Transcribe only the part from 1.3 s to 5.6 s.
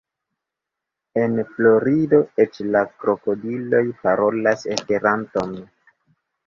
Florido eĉ la krokodiloj parolas Esperanton!